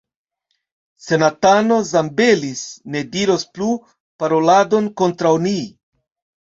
[1.07, 2.65] Senatano Zambelis
[2.95, 3.71] ne diros plu
[4.23, 5.57] paroladon kontraŭ ni.